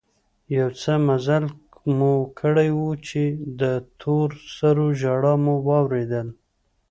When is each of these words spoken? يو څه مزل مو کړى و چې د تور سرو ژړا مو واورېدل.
يو 0.57 0.69
څه 0.81 0.93
مزل 1.07 1.43
مو 1.97 2.13
کړى 2.39 2.69
و 2.77 2.81
چې 3.07 3.23
د 3.59 3.61
تور 4.01 4.29
سرو 4.55 4.87
ژړا 5.01 5.33
مو 5.43 5.55
واورېدل. 5.67 6.27